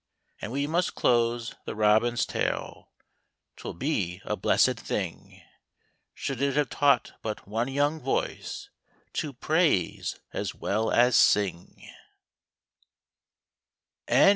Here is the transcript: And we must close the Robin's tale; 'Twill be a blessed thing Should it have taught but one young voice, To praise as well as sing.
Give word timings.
And 0.41 0.51
we 0.51 0.65
must 0.65 0.95
close 0.95 1.53
the 1.65 1.75
Robin's 1.75 2.25
tale; 2.25 2.89
'Twill 3.55 3.75
be 3.75 4.19
a 4.25 4.35
blessed 4.35 4.79
thing 4.79 5.43
Should 6.15 6.41
it 6.41 6.55
have 6.55 6.71
taught 6.71 7.13
but 7.21 7.47
one 7.47 7.67
young 7.67 7.99
voice, 8.01 8.71
To 9.13 9.31
praise 9.31 10.19
as 10.33 10.55
well 10.55 10.89
as 10.89 11.15
sing. 11.15 11.87